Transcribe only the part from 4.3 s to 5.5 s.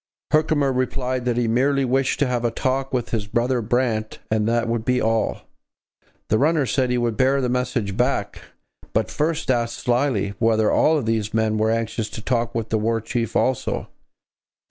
and that would be all.